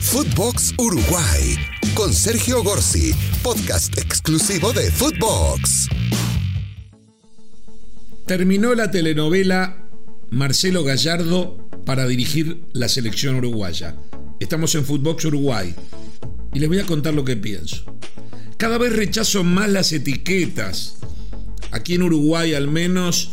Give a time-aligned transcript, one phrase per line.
[0.00, 1.56] Footbox Uruguay
[1.94, 3.12] con Sergio Gorsi,
[3.42, 5.88] podcast exclusivo de Footbox.
[8.26, 9.88] Terminó la telenovela
[10.30, 13.96] Marcelo Gallardo para dirigir la selección uruguaya.
[14.40, 15.74] Estamos en Footbox Uruguay
[16.54, 17.84] y les voy a contar lo que pienso.
[18.56, 20.96] Cada vez rechazo más las etiquetas.
[21.70, 23.32] Aquí en Uruguay al menos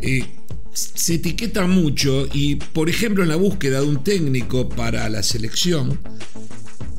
[0.00, 0.35] eh,
[0.76, 5.98] se etiqueta mucho y, por ejemplo, en la búsqueda de un técnico para la selección,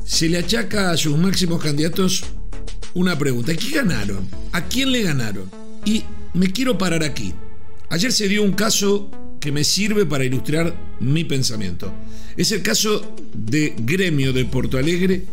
[0.04, 2.24] se le achaca a sus máximos candidatos
[2.94, 3.54] una pregunta.
[3.54, 4.28] ¿Qué ganaron?
[4.52, 5.48] ¿A quién le ganaron?
[5.84, 6.02] Y
[6.34, 7.32] me quiero parar aquí.
[7.90, 9.10] Ayer se dio un caso
[9.40, 11.92] que me sirve para ilustrar mi pensamiento.
[12.36, 15.24] Es el caso de Gremio de Porto Alegre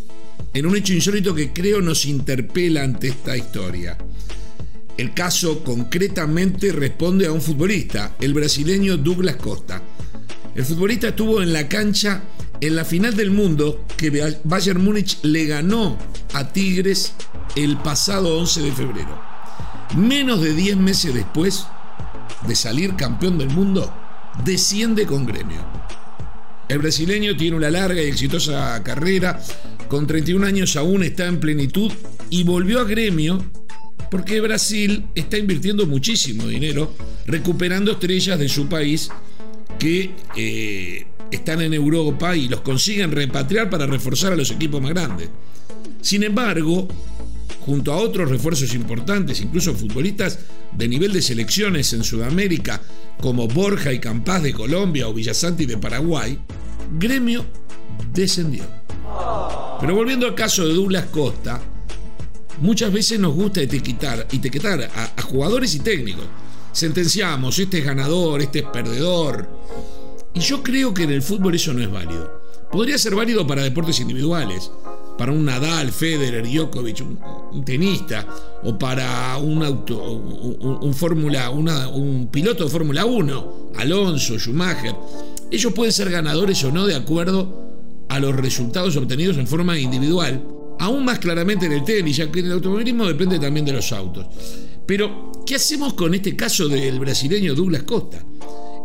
[0.54, 3.98] en un hecho insólito que creo nos interpela ante esta historia.
[4.98, 9.82] El caso concretamente responde a un futbolista, el brasileño Douglas Costa.
[10.56, 12.24] El futbolista estuvo en la cancha
[12.62, 15.98] en la final del mundo que Bayern Múnich le ganó
[16.34, 17.14] a Tigres
[17.58, 19.22] el pasado 11 de febrero.
[19.98, 21.66] Menos de 10 meses después
[22.48, 23.94] de salir campeón del mundo,
[24.46, 25.60] desciende con gremio.
[26.70, 29.42] El brasileño tiene una larga y exitosa carrera,
[29.90, 31.92] con 31 años aún está en plenitud
[32.30, 33.44] y volvió a gremio
[34.16, 36.94] porque Brasil está invirtiendo muchísimo dinero
[37.26, 39.10] recuperando estrellas de su país
[39.78, 44.92] que eh, están en Europa y los consiguen repatriar para reforzar a los equipos más
[44.92, 45.28] grandes.
[46.00, 46.88] Sin embargo,
[47.66, 50.40] junto a otros refuerzos importantes, incluso futbolistas
[50.72, 52.82] de nivel de selecciones en Sudamérica,
[53.20, 56.40] como Borja y Campaz de Colombia o Villasanti de Paraguay,
[56.98, 57.46] Gremio
[58.14, 58.64] descendió.
[59.82, 61.62] Pero volviendo al caso de Douglas Costa,
[62.60, 66.26] Muchas veces nos gusta etiquetar, etiquetar a, jugadores y técnicos.
[66.72, 69.50] Sentenciamos, este es ganador, este es perdedor.
[70.34, 72.42] Y yo creo que en el fútbol eso no es válido.
[72.72, 74.72] Podría ser válido para deportes individuales,
[75.18, 77.02] para un Nadal, Federer, Djokovic,
[77.52, 78.28] un, tenista,
[78.64, 84.96] o para un auto, un, fórmula, un piloto de Fórmula 1, Alonso, Schumacher.
[85.52, 90.44] Ellos pueden ser ganadores o no de acuerdo a los resultados obtenidos en forma individual
[90.86, 93.92] aún más claramente en el tenis, ya que en el automovilismo depende también de los
[93.92, 94.28] autos.
[94.86, 98.24] Pero, ¿qué hacemos con este caso del brasileño Douglas Costa?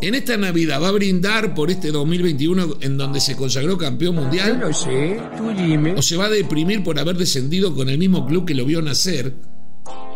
[0.01, 4.59] En esta Navidad va a brindar por este 2021 en donde se consagró campeón mundial.
[4.59, 5.93] No sé, tú dime.
[5.93, 8.81] O se va a deprimir por haber descendido con el mismo club que lo vio
[8.81, 9.35] nacer,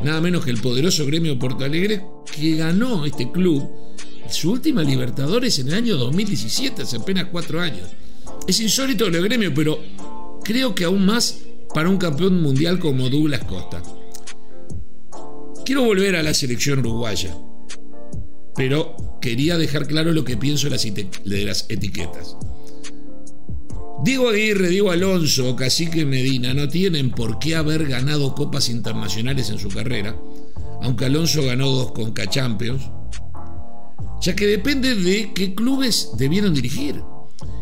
[0.04, 2.04] nada menos que el poderoso gremio Porto Alegre,
[2.36, 3.70] que ganó este club
[4.32, 7.88] su última Libertadores en el año 2017, hace apenas cuatro años.
[8.48, 9.80] Es insólito el gremio, pero
[10.44, 11.42] creo que aún más
[11.76, 13.84] para un campeón mundial como Douglas Costa.
[15.66, 17.38] Quiero volver a la selección uruguaya,
[18.56, 22.38] pero quería dejar claro lo que pienso de las etiquetas.
[24.06, 29.50] Diego Aguirre, Diego Alonso o Cacique Medina no tienen por qué haber ganado copas internacionales
[29.50, 30.18] en su carrera,
[30.82, 32.84] aunque Alonso ganó dos con Champions,
[34.22, 37.04] ya que depende de qué clubes debieron dirigir.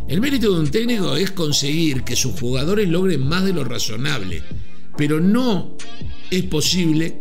[0.08, 4.44] El mérito de un técnico es conseguir que sus jugadores logren más de lo razonable,
[4.98, 5.78] pero no
[6.30, 7.20] es posible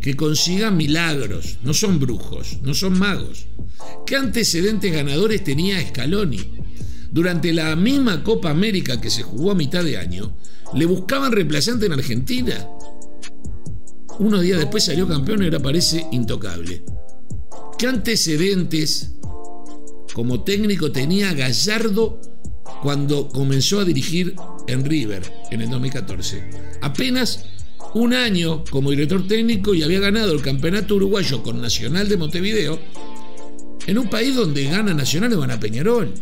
[0.00, 3.46] que consigan milagros, no son brujos, no son magos.
[4.06, 6.40] ¿Qué antecedentes ganadores tenía Scaloni?
[7.10, 10.36] Durante la misma Copa América que se jugó a mitad de año,
[10.74, 12.68] le buscaban reemplazante en Argentina.
[14.18, 16.84] Unos días después salió campeón y ahora parece intocable.
[17.78, 19.13] ¿Qué antecedentes
[20.14, 22.20] como técnico tenía Gallardo
[22.82, 24.34] cuando comenzó a dirigir
[24.68, 26.78] en River en el 2014.
[26.80, 27.44] Apenas
[27.94, 32.78] un año como director técnico y había ganado el campeonato uruguayo con Nacional de Montevideo
[33.86, 36.14] en un país donde gana Nacional y van a Peñarol.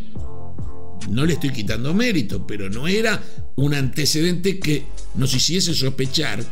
[1.11, 3.23] No le estoy quitando mérito, pero no era
[3.57, 4.85] un antecedente que
[5.17, 6.43] nos hiciese sospechar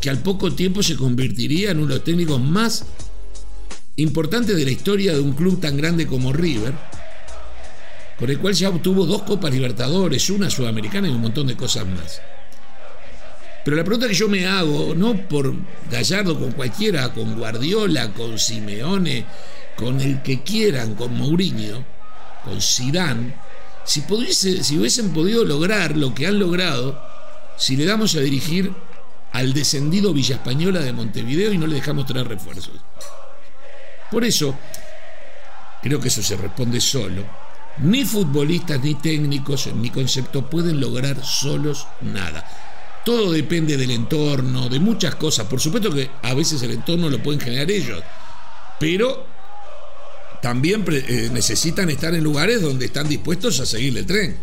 [0.00, 2.84] que al poco tiempo se convertiría en uno de los técnicos más
[3.98, 6.72] importante de la historia de un club tan grande como River,
[8.18, 11.86] con el cual ya obtuvo dos Copas Libertadores, una Sudamericana y un montón de cosas
[11.86, 12.20] más.
[13.64, 15.52] Pero la pregunta que yo me hago, no por
[15.90, 19.26] Gallardo, con cualquiera, con Guardiola, con Simeone,
[19.76, 21.84] con el que quieran, con Mourinho,
[22.44, 23.34] con Zidane,
[23.84, 24.02] si,
[24.32, 27.02] si hubiesen podido lograr lo que han logrado,
[27.56, 28.72] si le damos a dirigir
[29.32, 32.74] al descendido Villa Española de Montevideo y no le dejamos traer refuerzos.
[34.10, 34.54] Por eso,
[35.82, 37.24] creo que eso se responde solo.
[37.78, 42.44] Ni futbolistas ni técnicos, en mi concepto, pueden lograr solos nada.
[43.04, 45.46] Todo depende del entorno, de muchas cosas.
[45.46, 48.02] Por supuesto que a veces el entorno lo pueden generar ellos,
[48.80, 49.26] pero
[50.42, 54.36] también eh, necesitan estar en lugares donde están dispuestos a seguir el tren.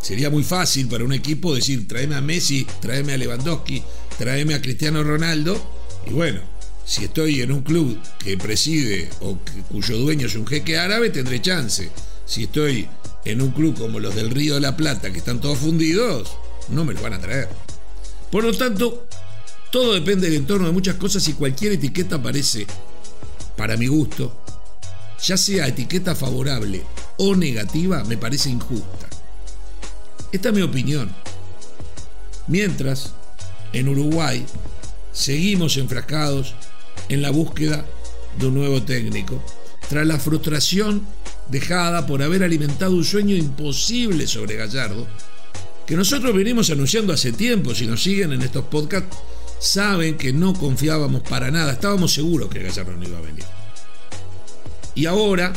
[0.00, 3.82] Sería muy fácil para un equipo decir, tráeme a Messi, tráeme a Lewandowski,
[4.18, 5.60] tráeme a Cristiano Ronaldo.
[6.06, 6.40] Y bueno,
[6.90, 9.38] si estoy en un club que preside o
[9.70, 11.88] cuyo dueño es un jeque árabe, tendré chance.
[12.26, 12.88] Si estoy
[13.24, 16.36] en un club como los del Río de la Plata, que están todos fundidos,
[16.68, 17.48] no me lo van a traer.
[18.32, 19.06] Por lo tanto,
[19.70, 22.66] todo depende del entorno de muchas cosas y cualquier etiqueta parece,
[23.56, 24.42] para mi gusto,
[25.22, 26.82] ya sea etiqueta favorable
[27.18, 29.08] o negativa, me parece injusta.
[30.32, 31.14] Esta es mi opinión.
[32.48, 33.12] Mientras,
[33.72, 34.44] en Uruguay,
[35.12, 36.56] seguimos enfrascados
[37.10, 37.84] en la búsqueda
[38.38, 39.42] de un nuevo técnico,
[39.88, 41.04] tras la frustración
[41.48, 45.06] dejada por haber alimentado un sueño imposible sobre Gallardo,
[45.86, 49.16] que nosotros venimos anunciando hace tiempo, si nos siguen en estos podcasts,
[49.58, 53.44] saben que no confiábamos para nada, estábamos seguros que Gallardo no iba a venir.
[54.94, 55.52] Y ahora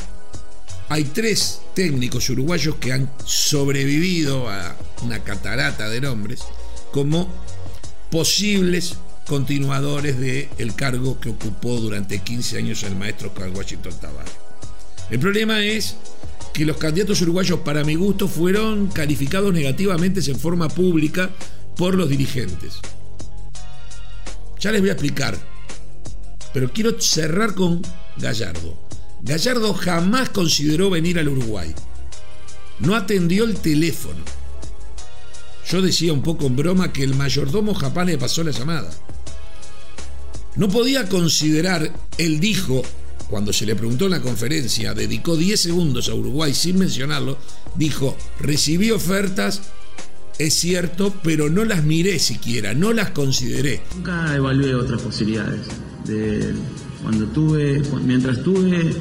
[0.90, 6.42] hay tres técnicos uruguayos que han sobrevivido a una catarata de nombres
[6.92, 7.32] como
[8.10, 8.96] posibles
[9.28, 14.34] continuadores del cargo que ocupó durante 15 años el maestro Carl Washington Tavares.
[15.10, 15.96] El problema es
[16.54, 21.32] que los candidatos uruguayos, para mi gusto, fueron calificados negativamente en forma pública
[21.76, 22.80] por los dirigentes.
[24.60, 25.38] Ya les voy a explicar,
[26.54, 27.82] pero quiero cerrar con
[28.18, 28.78] Gallardo.
[29.22, 31.74] Gallardo jamás consideró venir al Uruguay.
[32.80, 34.24] No atendió el teléfono.
[35.70, 38.90] Yo decía un poco en broma que el mayordomo Japán le pasó la llamada.
[40.56, 42.84] No podía considerar, él dijo,
[43.30, 47.38] cuando se le preguntó en la conferencia, dedicó 10 segundos a Uruguay sin mencionarlo,
[47.76, 49.62] dijo, recibí ofertas,
[50.38, 53.82] es cierto, pero no las miré siquiera, no las consideré.
[53.96, 55.62] Nunca evalué otras posibilidades.
[56.06, 56.54] De,
[57.02, 58.94] cuando tuve, mientras tuve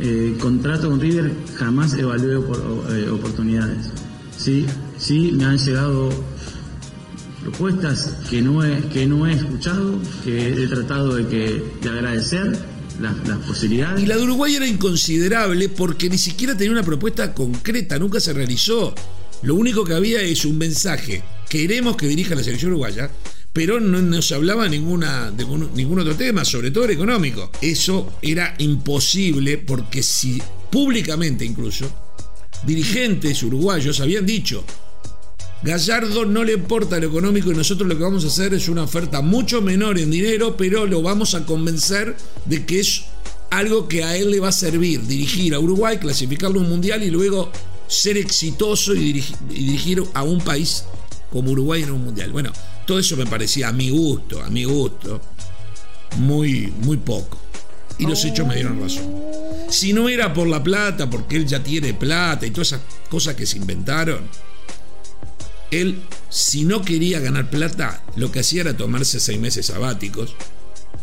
[0.00, 3.90] eh, contrato con River, jamás evalué eh, oportunidades.
[4.44, 4.66] Sí,
[4.98, 6.10] sí, me han llegado
[7.40, 12.54] propuestas que no he, que no he escuchado, que he tratado de, que, de agradecer
[13.00, 13.14] las,
[13.46, 14.02] posibilidades.
[14.02, 18.34] Y la de Uruguay era inconsiderable porque ni siquiera tenía una propuesta concreta, nunca se
[18.34, 18.94] realizó.
[19.40, 21.22] Lo único que había es un mensaje.
[21.48, 23.10] Queremos que dirija la selección uruguaya,
[23.54, 27.50] pero no, se hablaba ninguna, de ningún otro tema, sobre todo el económico.
[27.62, 32.03] Eso era imposible porque si públicamente incluso
[32.66, 34.64] dirigentes uruguayos habían dicho,
[35.62, 38.82] Gallardo no le importa lo económico y nosotros lo que vamos a hacer es una
[38.82, 42.14] oferta mucho menor en dinero, pero lo vamos a convencer
[42.44, 43.04] de que es
[43.50, 47.02] algo que a él le va a servir, dirigir a Uruguay, clasificarlo a un mundial
[47.02, 47.50] y luego
[47.86, 50.84] ser exitoso y dirigir, a un país
[51.30, 52.30] como Uruguay en un mundial.
[52.30, 52.52] Bueno,
[52.86, 55.20] todo eso me parecía a mi gusto, a mi gusto,
[56.18, 57.43] muy, muy poco.
[57.98, 59.14] Y los hechos me dieron razón.
[59.68, 63.34] Si no era por la plata, porque él ya tiene plata y todas esas cosas
[63.34, 64.28] que se inventaron,
[65.70, 70.36] él, si no quería ganar plata, lo que hacía era tomarse seis meses sabáticos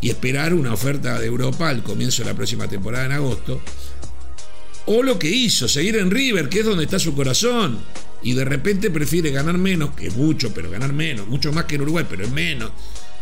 [0.00, 3.60] y esperar una oferta de Europa al comienzo de la próxima temporada en agosto.
[4.86, 7.78] O lo que hizo, seguir en River, que es donde está su corazón,
[8.22, 11.82] y de repente prefiere ganar menos, que mucho, pero ganar menos, mucho más que en
[11.82, 12.72] Uruguay, pero es menos,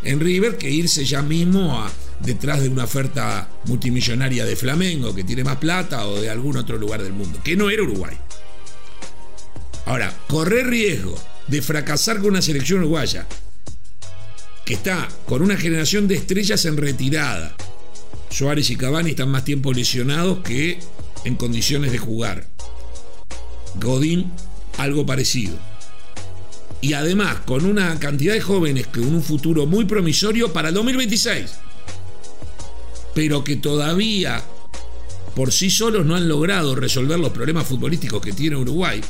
[0.02, 1.90] en River que irse ya mismo a,
[2.22, 6.76] detrás de una oferta multimillonaria de Flamengo, que tiene más plata, o de algún otro
[6.78, 8.16] lugar del mundo, que no era Uruguay.
[9.86, 13.26] Ahora, correr riesgo de fracasar con una selección uruguaya,
[14.64, 17.56] que está con una generación de estrellas en retirada.
[18.30, 20.78] Suárez y Cavani están más tiempo lesionados que
[21.24, 22.48] en condiciones de jugar.
[23.80, 24.30] Godín
[24.78, 25.58] algo parecido.
[26.80, 31.50] Y además con una cantidad de jóvenes con un futuro muy promisorio para el 2026.
[33.14, 34.42] Pero que todavía
[35.34, 39.00] por sí solos no han logrado resolver los problemas futbolísticos que tiene Uruguay.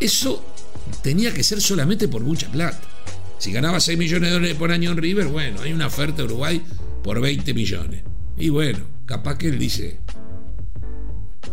[0.00, 0.44] Eso
[1.02, 2.80] tenía que ser solamente por mucha plata.
[3.38, 6.24] Si ganaba 6 millones de dólares por año en River, bueno, hay una oferta de
[6.24, 6.62] Uruguay
[7.02, 8.02] por 20 millones.
[8.36, 10.00] Y bueno, capaz que él dice,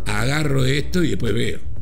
[0.06, 1.73] agarro esto y después veo.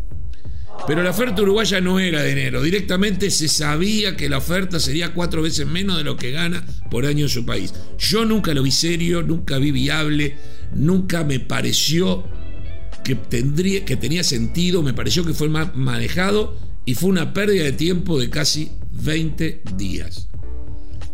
[0.86, 2.62] Pero la oferta uruguaya no era de enero.
[2.62, 7.06] Directamente se sabía que la oferta sería cuatro veces menos de lo que gana por
[7.06, 7.72] año en su país.
[7.98, 10.36] Yo nunca lo vi serio, nunca vi viable,
[10.74, 12.24] nunca me pareció
[13.04, 17.64] que, tendría, que tenía sentido, me pareció que fue más manejado y fue una pérdida
[17.64, 20.28] de tiempo de casi 20 días.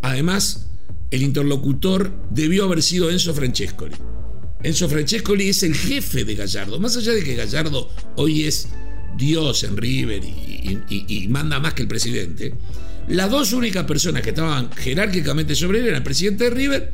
[0.01, 0.67] Además,
[1.11, 3.95] el interlocutor debió haber sido Enzo Francescoli.
[4.63, 6.79] Enzo Francescoli es el jefe de Gallardo.
[6.79, 8.67] Más allá de que Gallardo hoy es
[9.17, 12.53] Dios en River y, manda más que el presidente,
[13.07, 16.93] las dos únicas personas que estaban jerárquicamente sobre él eran el presidente de River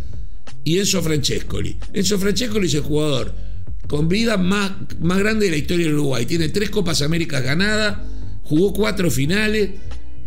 [0.63, 1.77] y Enzo Francescoli.
[1.93, 3.34] Enzo Francescoli es el jugador
[3.88, 6.25] con vida más, más grande de la historia de Uruguay.
[6.25, 7.98] Tiene tres Copas Américas ganadas,
[8.43, 9.72] jugó cuatro finales,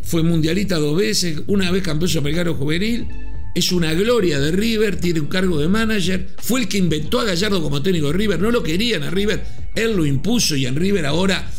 [0.03, 3.07] fue mundialista dos veces, una vez campeón sudamericano juvenil,
[3.55, 7.25] es una gloria de River, tiene un cargo de manager, fue el que inventó a
[7.25, 10.77] Gallardo como técnico de River, no lo querían a River, él lo impuso y en
[10.77, 11.51] River ahora,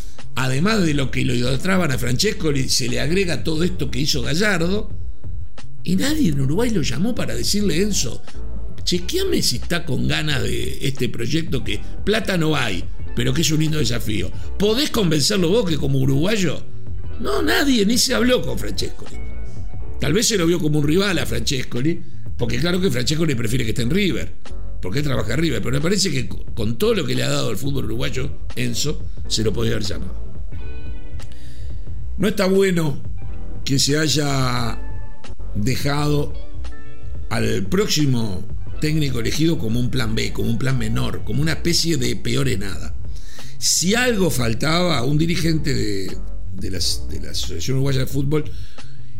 [0.43, 4.21] además de lo que lo idolatraban a Francesco, se le agrega todo esto que hizo
[4.21, 4.89] Gallardo.
[5.83, 8.21] Y nadie en Uruguay lo llamó para decirle, Enzo,
[8.83, 12.85] chequeame si está con ganas de este proyecto que plata no hay,
[13.17, 14.31] pero que es un lindo desafío.
[14.57, 16.63] ¿Podés convencerlo vos que como uruguayo?
[17.19, 19.17] No, nadie, ni se habló con Francescoli.
[19.99, 22.01] Tal vez se lo vio como un rival a Francescoli,
[22.37, 24.35] porque claro que Francescoli prefiere que esté en River,
[24.81, 27.51] porque trabaja en River, pero me parece que con todo lo que le ha dado
[27.51, 30.28] el fútbol uruguayo, Enzo, se lo podía haber llamado.
[32.19, 33.01] No está bueno
[33.63, 34.77] que se haya
[35.55, 36.33] dejado
[37.29, 38.45] al próximo
[38.81, 42.49] técnico elegido como un plan B, como un plan menor, como una especie de peor
[42.49, 42.93] en nada.
[43.57, 46.17] Si algo faltaba, un dirigente de,
[46.69, 46.77] la
[47.31, 48.51] Asociación Uruguaya de Fútbol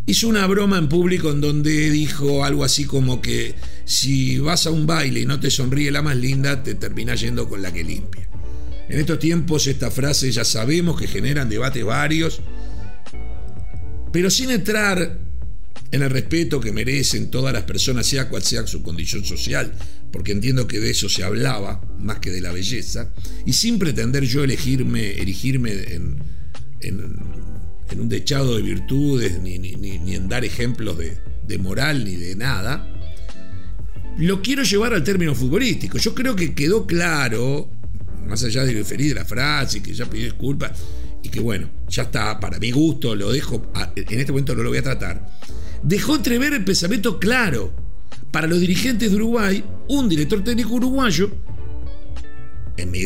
[0.06, 4.72] hizo una broma en público en donde dijo algo así como que si vas a
[4.72, 7.84] un baile y no te sonríe la más linda, te terminás yendo con la que
[7.86, 8.28] limpia.
[8.90, 12.42] En estos tiempos esta frase ya sabemos que generan debates varios,
[14.12, 15.20] pero sin entrar
[15.92, 19.74] en el respeto que merecen todas las personas, sea cual sea su condición social,
[20.12, 23.12] porque entiendo que de eso se hablaba más que de la belleza,
[23.46, 26.20] y sin pretender yo elegirme, erigirme en,
[27.98, 32.88] un dechado de virtudes, ni, en dar ejemplos de, moral, ni de nada,
[34.18, 35.98] lo quiero llevar al término futbolístico.
[35.98, 37.72] Yo creo que quedó claro,
[38.28, 40.72] más allá de referir de la frase, que ya pidió disculpas,
[41.24, 44.70] y que bueno, ya está, para mi gusto, lo dejo, en este momento no lo
[44.70, 45.30] voy a tratar
[45.84, 47.74] dejó entrever el pensamiento claro.
[48.32, 51.32] Para los dirigentes de Uruguay, un director técnico uruguayo,
[52.78, 53.02] en mi,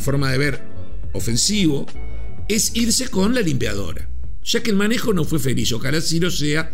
[0.00, 0.62] forma de ver
[1.14, 1.86] ofensivo,
[2.46, 4.06] es irse con la limpiadora,
[4.44, 6.70] ya que el manejo no fue feliz, ojalá así lo sea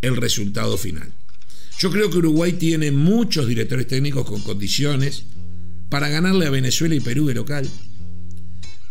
[0.00, 1.12] el resultado final.
[1.80, 5.24] Yo creo que Uruguay tiene muchos directores técnicos con condiciones
[5.88, 7.68] para ganarle a Venezuela y Perú de local,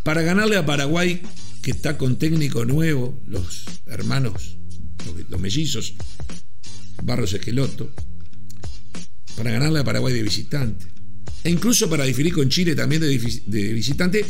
[0.03, 1.21] para ganarle a Paraguay,
[1.61, 4.57] que está con técnico nuevo, los hermanos
[5.29, 5.95] los mellizos,
[7.03, 7.91] Barros Esqueloto,
[9.35, 10.85] para ganarle a Paraguay de visitante,
[11.43, 14.25] e incluso para diferir con Chile también de, visitante,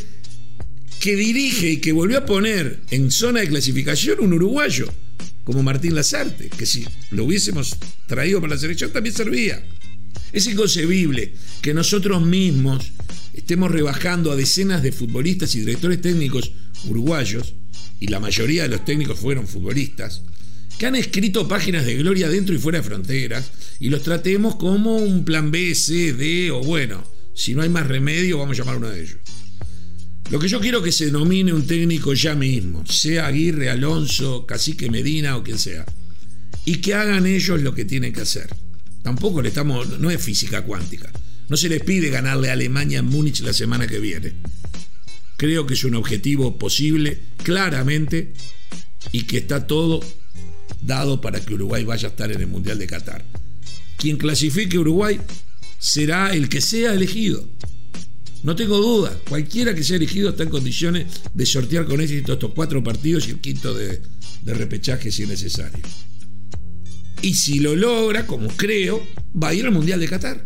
[0.99, 4.87] que dirige y que volvió a poner en zona de clasificación un uruguayo,
[5.43, 7.75] como Martín Lazarte, que si lo hubiésemos
[8.07, 9.65] traído para la selección también servía.
[10.31, 12.91] Es inconcebible que nosotros mismos
[13.33, 16.51] estemos rebajando a decenas de futbolistas y directores técnicos
[16.85, 17.55] uruguayos,
[17.99, 20.23] y la mayoría de los técnicos fueron futbolistas,
[20.77, 24.95] que han escrito páginas de gloria dentro y fuera de fronteras y los tratemos como
[24.95, 27.03] un plan B, C, D o bueno,
[27.35, 29.17] si no hay más remedio vamos a llamar uno de ellos.
[30.31, 34.89] Lo que yo quiero que se denomine un técnico ya mismo, sea Aguirre, Alonso, Cacique
[34.89, 35.85] Medina o quien sea,
[36.65, 38.47] y que hagan ellos lo que tienen que hacer.
[39.03, 41.11] Tampoco le estamos, no es física cuántica.
[41.51, 44.35] No se les pide ganarle a Alemania en Múnich la semana que viene.
[45.35, 48.31] Creo que es un objetivo posible, claramente,
[49.11, 49.99] y que está todo
[50.81, 53.25] dado para que Uruguay vaya a estar en el Mundial de Qatar.
[53.97, 55.19] Quien clasifique Uruguay
[55.77, 57.45] será el que sea elegido.
[58.43, 62.53] No tengo duda, cualquiera que sea elegido está en condiciones de sortear con éxito estos
[62.53, 64.01] cuatro partidos y el quinto de,
[64.41, 65.83] de repechaje si es necesario.
[67.21, 69.05] Y si lo logra, como creo,
[69.35, 70.45] va a ir al Mundial de Qatar.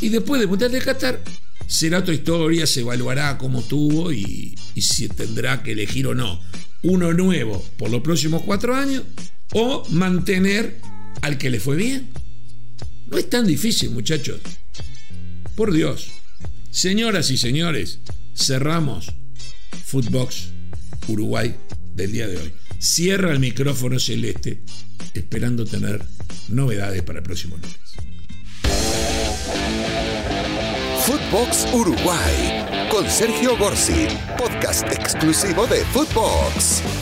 [0.00, 1.22] Y después del Mundial de Qatar
[1.66, 6.40] será otra historia, se evaluará cómo tuvo y, y si tendrá que elegir o no
[6.82, 9.04] uno nuevo por los próximos cuatro años
[9.52, 10.80] o mantener
[11.20, 12.08] al que le fue bien.
[13.08, 14.40] No es tan difícil, muchachos.
[15.54, 16.08] Por Dios.
[16.70, 17.98] Señoras y señores,
[18.34, 19.12] cerramos
[19.84, 20.48] Footbox
[21.08, 21.54] Uruguay
[21.94, 22.52] del día de hoy.
[22.78, 24.62] Cierra el micrófono celeste,
[25.14, 26.02] esperando tener
[26.48, 28.01] novedades para el próximo lunes.
[31.06, 34.06] Footbox Uruguay con Sergio Gorsi,
[34.38, 37.01] podcast exclusivo de Footbox.